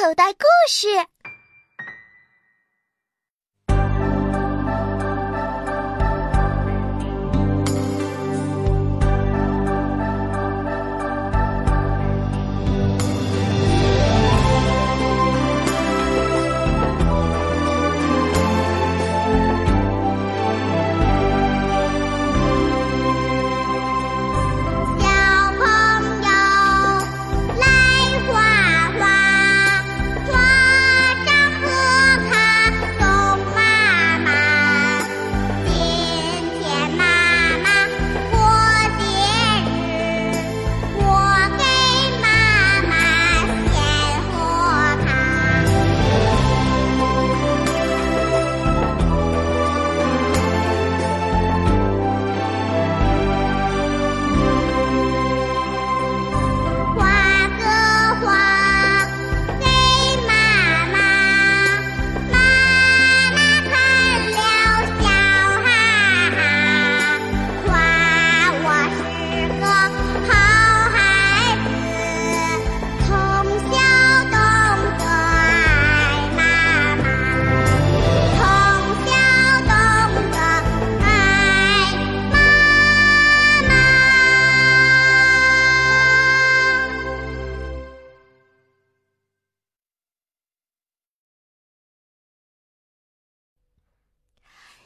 [0.00, 0.88] 口袋故事。